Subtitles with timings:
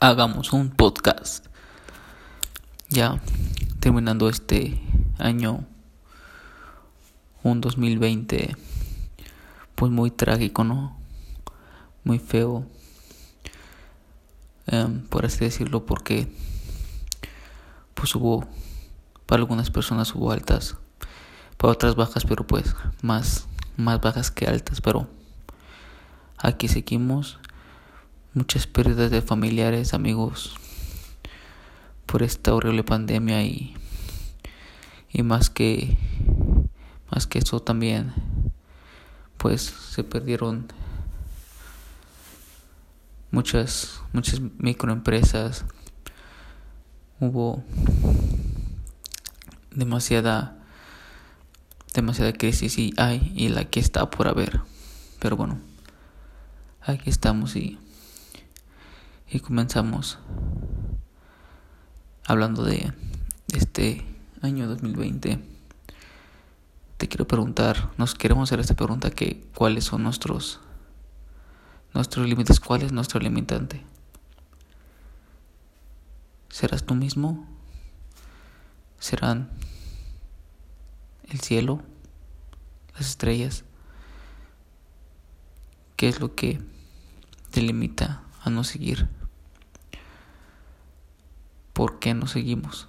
[0.00, 1.46] hagamos un podcast.
[2.88, 3.20] Ya
[3.80, 4.80] terminando este
[5.18, 5.64] año,
[7.42, 8.56] un 2020,
[9.74, 10.96] pues muy trágico, ¿no?
[12.04, 12.66] Muy feo,
[14.66, 16.28] em, por así decirlo, porque
[17.94, 18.46] pues hubo,
[19.26, 20.76] para algunas personas hubo altas,
[21.56, 23.46] para otras bajas, pero pues más,
[23.76, 25.08] más bajas que altas, pero
[26.38, 27.38] aquí seguimos
[28.34, 30.56] muchas pérdidas de familiares, amigos
[32.06, 33.74] por esta horrible pandemia y
[35.12, 35.96] y más que
[37.10, 38.12] más que eso también
[39.36, 40.66] pues se perdieron
[43.30, 45.64] muchas muchas microempresas.
[47.18, 47.62] Hubo
[49.72, 50.56] demasiada
[51.94, 54.60] demasiada crisis y hay y la que está por haber.
[55.18, 55.58] Pero bueno
[56.82, 57.78] aquí estamos y
[59.32, 60.18] y comenzamos
[62.26, 62.92] hablando de
[63.54, 64.04] este
[64.42, 65.38] año 2020.
[66.96, 70.60] Te quiero preguntar, nos queremos hacer esta pregunta que cuáles son nuestros
[71.94, 73.84] nuestros límites, cuál es nuestro limitante.
[76.48, 77.46] ¿Serás tú mismo?
[78.98, 79.50] ¿Serán
[81.28, 81.82] el cielo?
[82.94, 83.64] ¿Las estrellas?
[85.96, 86.60] ¿Qué es lo que
[87.50, 89.08] te limita a no seguir?
[91.80, 92.88] Por qué no seguimos.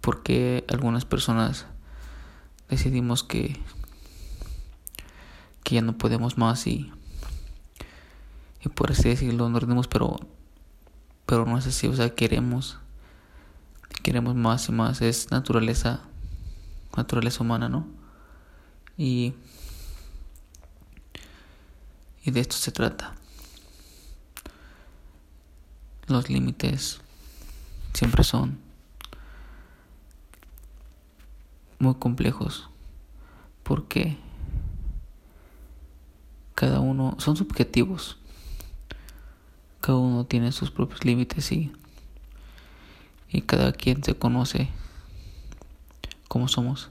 [0.00, 1.66] Porque algunas personas
[2.68, 3.58] decidimos que,
[5.64, 6.92] que ya no podemos más y,
[8.64, 10.20] y por así decirlo nos rendimos, pero,
[11.26, 12.78] pero no es así, o sea, queremos,
[14.04, 15.98] queremos más y más, es naturaleza,
[16.96, 17.88] naturaleza humana, ¿no?
[18.96, 19.34] Y,
[22.24, 23.16] y de esto se trata.
[26.06, 27.00] Los límites
[28.02, 28.58] siempre son
[31.78, 32.68] muy complejos.
[33.62, 34.16] Porque
[36.56, 38.18] cada uno son subjetivos.
[39.80, 41.70] Cada uno tiene sus propios límites y
[43.28, 44.68] y cada quien se conoce
[46.26, 46.90] como somos.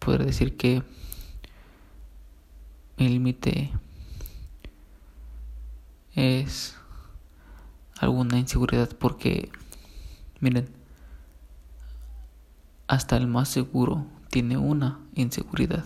[0.00, 0.82] Poder decir que
[2.96, 3.70] el límite
[6.16, 6.76] es
[7.98, 9.50] alguna inseguridad porque,
[10.40, 10.68] miren,
[12.88, 15.84] hasta el más seguro tiene una inseguridad.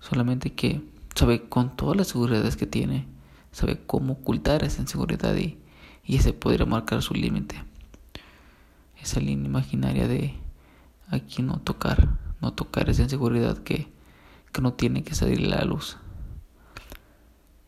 [0.00, 0.82] Solamente que
[1.14, 3.06] sabe con todas las seguridades que tiene,
[3.52, 5.58] sabe cómo ocultar esa inseguridad y,
[6.04, 7.62] y ese podría marcar su límite.
[9.00, 10.34] Esa línea imaginaria de
[11.08, 13.88] aquí no tocar, no tocar esa inseguridad que,
[14.52, 15.96] que no tiene que salir la luz.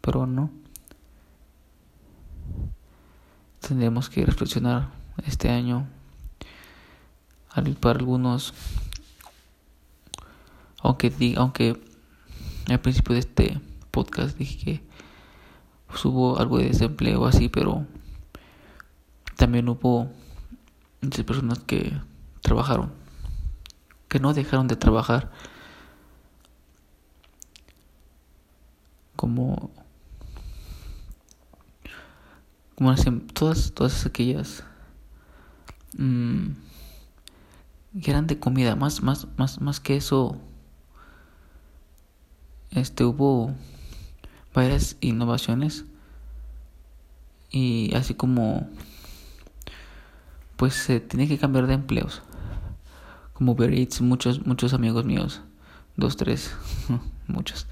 [0.00, 0.50] Pero no,
[3.60, 4.90] tendremos que reflexionar
[5.26, 5.86] este año
[7.80, 8.54] para algunos
[10.80, 11.80] aunque aunque
[12.68, 13.60] al principio de este
[13.90, 17.86] podcast dije que hubo algo de desempleo así pero
[19.36, 20.10] también hubo
[21.00, 21.92] muchas personas que
[22.42, 22.92] trabajaron
[24.08, 25.32] que no dejaron de trabajar
[29.16, 29.70] como
[32.78, 32.94] como
[33.34, 34.62] todas, todas aquellas
[35.96, 36.50] mm,
[38.00, 40.36] que eran de comida, más, más, más, más que eso,
[42.70, 43.52] este hubo
[44.54, 45.86] varias innovaciones
[47.50, 48.68] y así como
[50.56, 52.22] pues se tiene que cambiar de empleos
[53.32, 53.72] como Uber
[54.02, 55.40] muchos muchos amigos míos
[55.96, 56.54] dos tres
[57.26, 57.66] muchos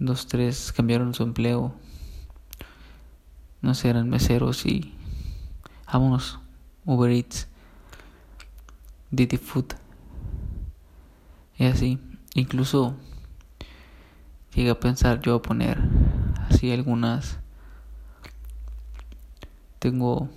[0.00, 1.74] dos tres cambiaron su empleo
[3.64, 4.94] no sé, eran meseros y
[5.92, 6.38] vámonos,
[6.84, 7.48] Uber Eats,
[9.10, 9.74] Didi Food,
[11.56, 11.98] y así,
[12.34, 12.94] incluso
[14.54, 15.78] llegué a pensar yo a poner
[16.48, 17.38] así algunas,
[19.78, 20.28] tengo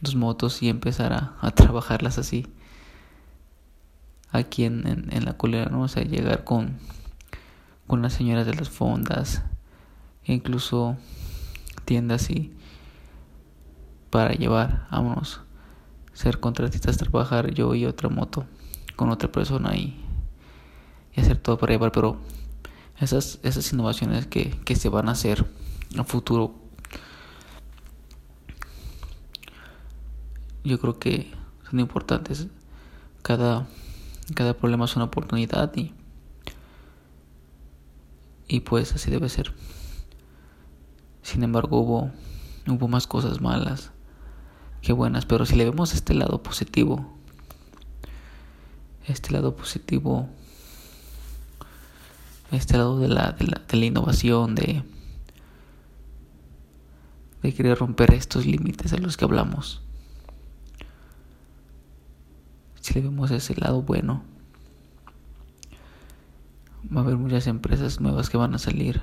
[0.00, 2.46] dos motos y empezar a, a trabajarlas así
[4.32, 5.82] aquí en, en, la colera, ¿no?
[5.82, 6.78] O sea, llegar con,
[7.86, 9.42] con las señoras de las fondas,
[10.24, 10.96] incluso
[11.84, 12.53] tiendas y
[14.14, 15.40] para llevar, vámonos,
[16.12, 18.46] ser contratistas, trabajar yo y otra moto
[18.94, 20.00] con otra persona y,
[21.16, 22.20] hacer todo para llevar, pero
[23.00, 23.40] esas,
[23.72, 25.44] innovaciones que, se van a hacer
[25.98, 26.54] a futuro,
[30.62, 31.32] yo creo que
[31.68, 32.46] son importantes.
[33.22, 33.66] Cada,
[34.36, 35.92] cada problema es una oportunidad y,
[38.46, 39.52] Y pues así debe ser.
[41.22, 42.12] Sin embargo, hubo,
[42.68, 43.90] hubo más cosas malas
[44.84, 47.10] que buenas, pero si le vemos este lado positivo,
[49.08, 50.28] este lado positivo,
[52.52, 54.82] este lado de la, de la, de innovación, de,
[57.42, 59.80] de querer romper estos límites a los que hablamos.
[62.82, 64.22] Si le vemos ese lado bueno,
[66.94, 69.00] va a haber muchas empresas nuevas que van a salir.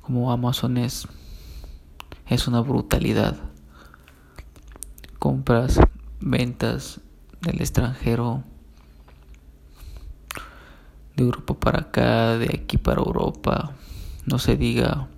[0.00, 1.06] Como Amazon es,
[2.30, 3.36] es una brutalidad.
[5.18, 5.80] Compras,
[6.20, 7.00] ventas
[7.42, 8.44] del extranjero,
[11.16, 13.74] de Europa para acá, de aquí para Europa,
[14.26, 15.08] no se diga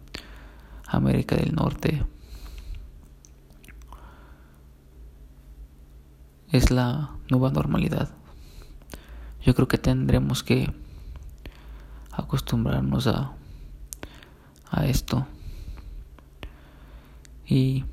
[0.87, 2.05] América del Norte.
[6.50, 8.11] Es la nueva normalidad.
[9.44, 10.73] Yo creo que tendremos que
[12.11, 13.32] acostumbrarnos a,
[14.70, 15.26] a esto.
[17.52, 17.84] Y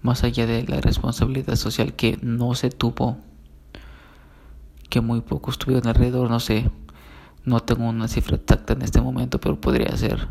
[0.00, 3.18] más allá de la responsabilidad social que no se tuvo,
[4.88, 6.70] que muy pocos estuvieron alrededor, no sé,
[7.44, 10.28] no tengo una cifra exacta en este momento, pero podría ser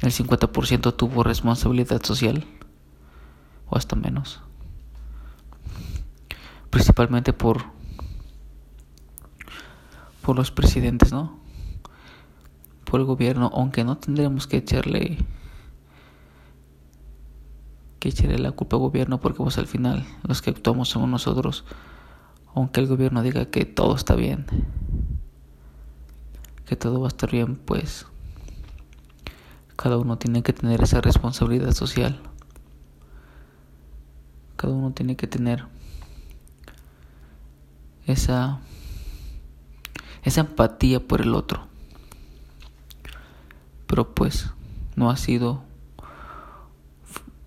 [0.00, 2.44] el 50% tuvo responsabilidad social
[3.68, 4.40] o hasta menos.
[6.70, 7.64] Principalmente por
[10.22, 11.40] por los presidentes, ¿no?
[12.84, 15.18] Por el gobierno, aunque no tendremos que echarle
[18.06, 21.64] que echarle la culpa al gobierno porque pues al final los que actuamos somos nosotros,
[22.54, 24.46] aunque el gobierno diga que todo está bien,
[26.66, 28.06] que todo va a estar bien, pues
[29.74, 32.20] cada uno tiene que tener esa responsabilidad social.
[34.56, 35.64] Cada uno tiene que tener
[38.06, 38.60] esa
[40.22, 41.66] esa empatía por el otro.
[43.88, 44.50] Pero pues
[44.94, 45.65] no ha sido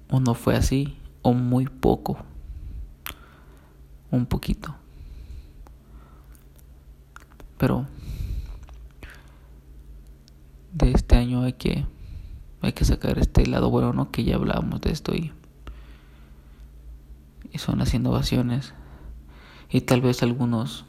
[0.09, 2.17] o no fue así o muy poco.
[4.11, 4.75] Un poquito.
[7.57, 7.85] Pero
[10.73, 11.85] de este año hay que
[12.61, 14.11] hay que sacar este lado bueno, ¿no?
[14.11, 15.31] Que ya hablábamos de esto y,
[17.51, 18.73] y son las innovaciones
[19.69, 20.85] y tal vez algunos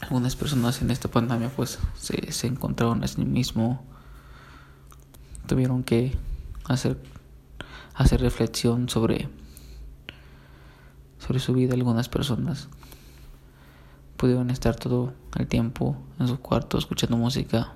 [0.00, 3.84] algunas personas en esta pandemia pues se, se encontraron a sí mismo
[5.46, 6.16] tuvieron que
[6.68, 6.98] hacer
[7.94, 9.28] hacer reflexión sobre
[11.18, 11.74] sobre su vida.
[11.74, 12.68] Algunas personas
[14.16, 17.74] pudieron estar todo el tiempo en su cuarto escuchando música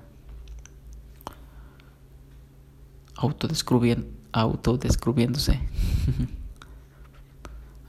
[3.15, 5.59] autodescubriendo autodescubriéndose.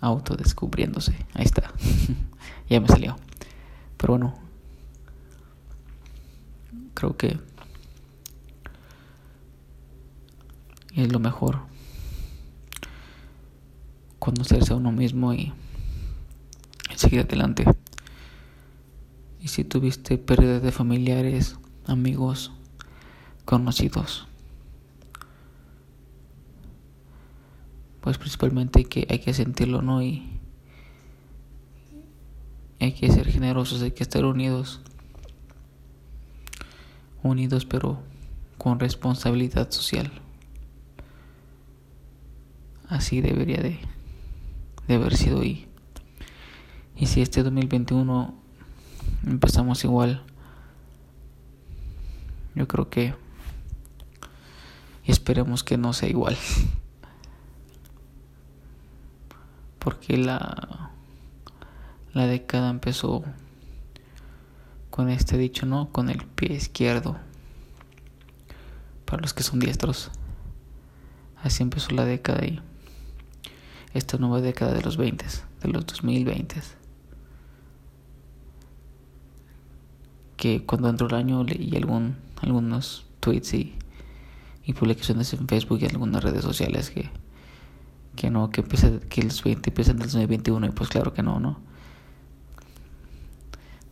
[0.00, 1.16] Autodescubriéndose.
[1.34, 1.72] Ahí está.
[2.68, 3.16] Ya me salió.
[3.98, 4.34] Pero bueno,
[6.94, 7.38] creo que
[10.94, 11.60] es lo mejor
[14.18, 15.52] conocerse a uno mismo y
[16.96, 17.64] seguir adelante.
[19.40, 22.52] Y si tuviste pérdida de familiares, amigos,
[23.44, 24.26] conocidos,
[28.00, 30.02] pues principalmente hay que, hay que sentirlo, ¿no?
[30.02, 30.40] Y
[32.80, 34.80] hay que ser generosos, hay que estar unidos.
[37.22, 38.02] Unidos pero
[38.58, 40.10] con responsabilidad social.
[42.88, 43.78] Así debería de,
[44.88, 45.66] haber sido y,
[46.96, 48.34] y si este 2021
[49.26, 50.22] empezamos igual,
[52.54, 53.14] yo creo que
[55.06, 56.36] y esperemos que no sea igual.
[59.78, 60.94] Porque la
[62.14, 63.24] la década empezó
[64.88, 65.90] con este dicho, ¿no?
[65.90, 67.16] Con el pie izquierdo.
[69.04, 70.12] Para los que son diestros.
[71.42, 72.62] Así empezó la década y
[73.94, 75.24] esta nueva década de los 20,
[75.62, 76.60] de los 2020.
[80.36, 83.74] Que cuando entró el año leí algún, algunos tweets y,
[84.78, 87.10] publicaciones en Facebook y algunas redes sociales que,
[88.16, 91.38] que no, que, empieza, que los 20 empiezan del 2021 y pues claro que no,
[91.38, 91.60] ¿no?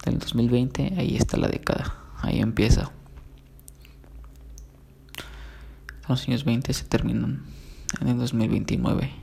[0.05, 2.91] del 2020, ahí está la década, ahí empieza.
[6.09, 7.45] Los años 20 se terminan
[8.01, 9.22] en el 2029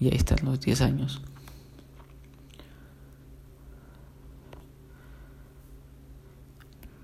[0.00, 1.22] y ahí están los 10 años.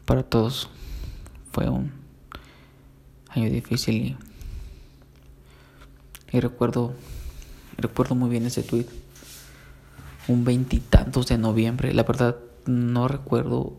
[0.06, 0.70] Para todos
[1.52, 1.92] fue un
[3.28, 4.16] año difícil y,
[6.32, 6.94] y recuerdo
[7.76, 8.86] recuerdo muy bien ese tweet
[10.28, 11.94] un veintitantos de noviembre.
[11.94, 12.36] La verdad
[12.66, 13.76] no recuerdo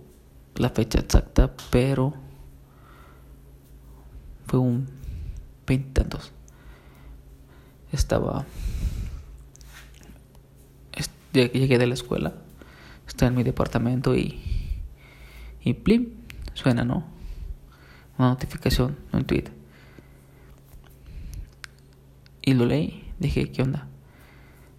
[0.56, 2.14] la fecha exacta, pero
[4.46, 4.88] fue un
[5.66, 6.32] veintitantos.
[7.92, 8.46] Estaba
[11.46, 12.34] llegué de la escuela,
[13.08, 14.58] estaba en mi departamento y
[15.68, 16.12] y plim,
[16.54, 17.04] suena, ¿no?
[18.18, 19.46] Una notificación, un tweet.
[22.42, 23.88] Y lo leí, dije, ¿qué onda?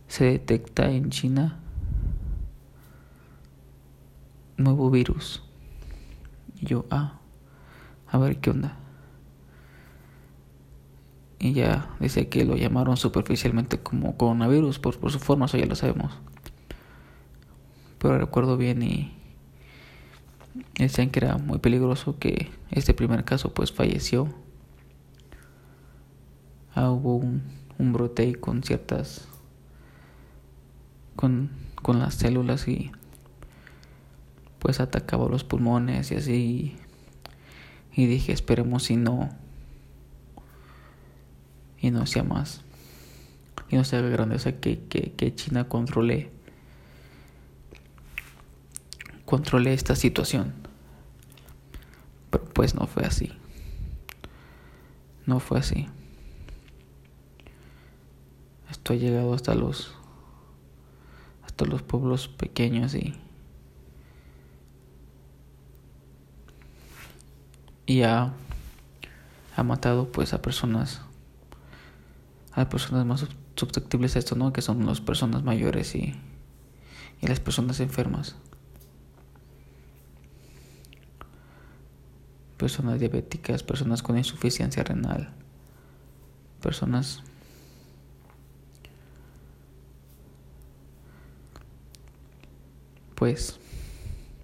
[0.07, 1.61] Se detecta en China
[4.57, 5.43] nuevo virus.
[6.57, 7.21] Y yo, ah,
[8.07, 8.79] a ver qué onda.
[11.39, 15.67] Y ya dice que lo llamaron superficialmente como coronavirus por, por su forma, eso ya
[15.67, 16.19] lo sabemos.
[17.99, 19.13] Pero recuerdo bien y
[20.79, 24.29] decían que era muy peligroso que este primer caso pues falleció.
[26.75, 27.43] Ah, hubo un,
[27.79, 29.29] un brote con ciertas
[31.19, 31.51] con,
[31.83, 32.93] con las células y
[34.61, 36.77] pues atacaba los pulmones y así.
[37.93, 39.29] Y dije, esperemos si no.
[41.81, 42.63] Y no sea más.
[43.69, 46.31] Y no sea grandeza que, que, que China controle.
[49.29, 50.55] Controle esta situación.
[52.31, 53.31] Pero pues no fue así.
[55.27, 55.87] No fue así.
[58.71, 59.93] Esto ha llegado hasta los.
[61.45, 63.17] hasta los pueblos pequeños y.
[67.85, 68.33] y ha,
[69.57, 71.03] ha matado pues a personas
[72.53, 74.55] a personas más susceptibles a esto, ¿no?
[74.55, 76.15] Que son las personas mayores y,
[77.21, 78.35] y las personas enfermas.
[82.59, 85.33] Personas diabéticas, personas con insuficiencia renal,
[86.61, 87.23] personas
[93.15, 93.59] pues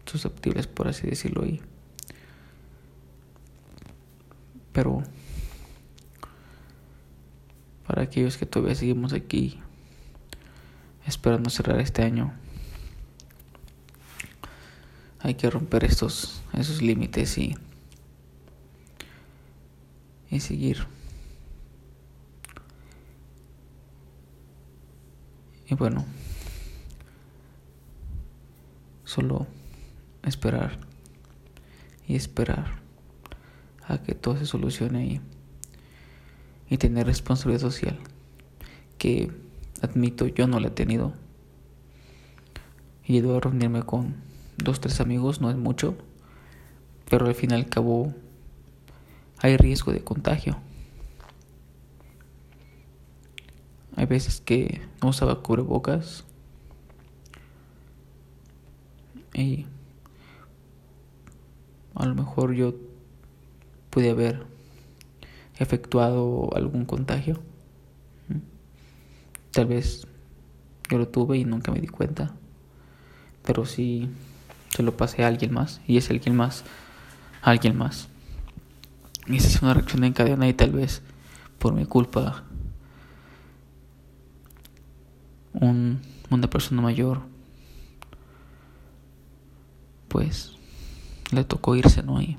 [0.04, 1.60] susceptibles por así decirlo y
[4.72, 5.02] pero
[7.86, 9.60] para aquellos que todavía seguimos aquí
[11.06, 12.32] esperando cerrar este año,
[15.20, 17.56] hay que romper estos esos límites y
[20.34, 20.86] y seguir.
[25.66, 26.04] Y bueno,
[29.04, 29.46] solo
[30.24, 30.78] esperar
[32.06, 32.80] y esperar
[33.86, 35.20] a que todo se solucione y,
[36.68, 37.98] y tener responsabilidad social,
[38.98, 39.30] que
[39.80, 41.14] admito yo no la he tenido.
[43.06, 44.16] He ido a reunirme con
[44.56, 45.96] dos, tres amigos, no es mucho,
[47.08, 48.14] pero al fin y al cabo
[49.38, 50.58] hay riesgo de contagio.
[53.96, 56.24] Hay veces que no usaba cubrebocas
[59.32, 59.66] y
[61.94, 62.74] a lo mejor yo
[63.90, 64.46] pude haber
[65.58, 67.40] efectuado algún contagio.
[69.52, 70.06] Tal vez
[70.90, 72.34] yo lo tuve y nunca me di cuenta.
[73.44, 74.08] Pero sí
[74.70, 75.80] se lo pasé a alguien más.
[75.86, 76.64] Y es alguien más.
[77.42, 78.08] alguien más.
[79.26, 81.02] Y esa es una reacción en cadena y tal vez
[81.58, 82.44] por mi culpa
[85.54, 87.22] un, una persona mayor
[90.08, 90.52] pues
[91.32, 92.22] le tocó irse, ¿no?
[92.22, 92.38] Y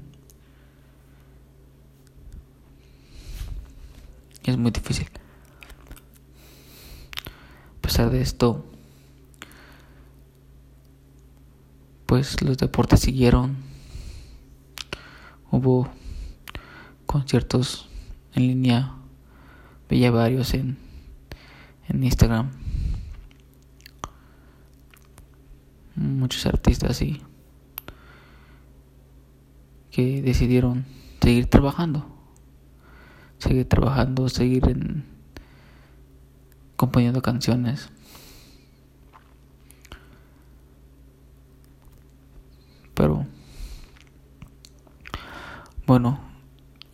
[4.44, 5.10] es muy difícil.
[7.78, 8.66] A pesar de esto,
[12.06, 13.58] pues los deportes siguieron.
[15.52, 15.90] Hubo
[17.20, 17.90] conciertos
[18.34, 18.96] en línea,
[19.90, 20.78] veía varios en,
[21.88, 22.52] en Instagram.
[25.96, 27.22] Muchos artistas y
[29.92, 30.86] que decidieron
[31.22, 32.16] seguir trabajando
[33.38, 35.06] seguir trabajando, seguir en,
[36.76, 37.90] componiendo canciones.
[42.94, 43.26] Pero
[45.86, 46.20] bueno,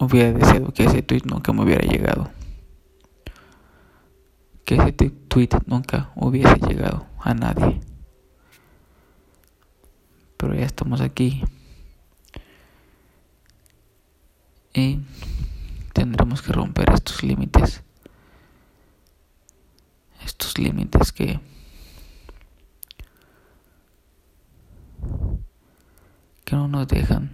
[0.05, 2.31] hubiera deseado que ese tweet nunca me hubiera llegado.
[4.65, 7.79] Que ese tweet nunca hubiese llegado a nadie.
[10.38, 11.43] Pero ya estamos aquí.
[14.74, 15.00] Y
[15.93, 17.84] tendremos que romper estos límites.
[20.25, 21.39] Estos límites que
[26.46, 27.31] que no nos dejan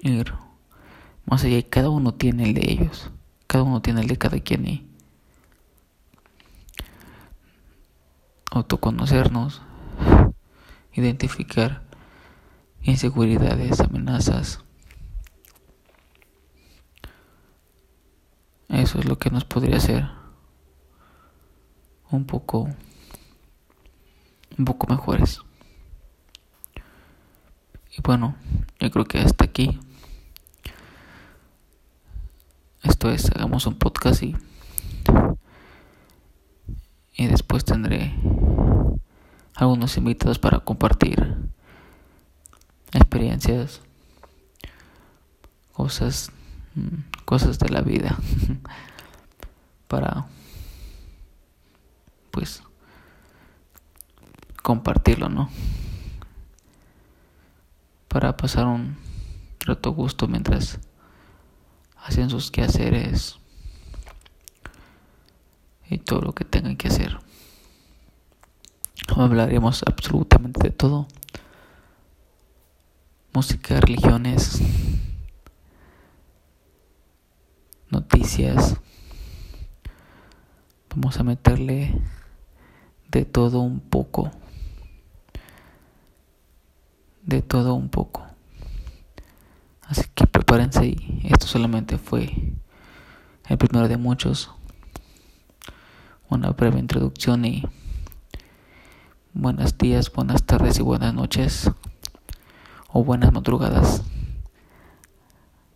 [0.00, 0.34] ir
[1.28, 3.10] más allá cada uno tiene el de ellos.
[3.46, 4.88] Cada uno tiene el de cada quien y
[8.50, 9.60] autoconocernos,
[10.94, 11.82] identificar
[12.82, 14.64] inseguridades, amenazas.
[18.68, 20.08] Eso es lo que nos podría hacer
[22.10, 22.68] un poco
[24.58, 25.40] un poco mejores.
[27.96, 28.34] Y bueno,
[28.80, 29.78] yo creo que hasta aquí.
[32.88, 34.34] Esto es, hagamos un podcast y,
[37.16, 38.14] y después tendré
[39.54, 41.36] algunos invitados para compartir
[42.92, 43.82] experiencias,
[45.74, 46.32] cosas,
[46.76, 48.16] mm, cosas de la vida,
[49.86, 50.26] para
[52.30, 52.62] pues
[54.62, 55.50] compartirlo, ¿no?
[58.08, 58.96] Para pasar un
[59.60, 60.80] rato gusto mientras
[62.08, 63.38] hacen sus quehaceres
[65.90, 67.18] y todo lo que tengan que hacer.
[69.14, 71.06] Hablaremos absolutamente de todo.
[73.34, 74.60] Música, religiones,
[77.90, 78.76] noticias.
[80.90, 82.00] Vamos a meterle
[83.10, 84.30] de todo un poco.
[87.22, 88.26] De todo un poco.
[89.82, 92.54] Así que prepárense y esto solamente fue
[93.48, 94.50] el primero de muchos.
[96.30, 97.64] Una breve introducción y
[99.34, 101.70] buenos días, buenas tardes y buenas noches
[102.90, 104.02] o buenas madrugadas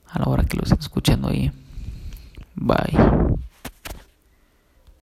[0.06, 1.52] a la hora que lo estén escuchando ahí.
[2.54, 2.96] Bye.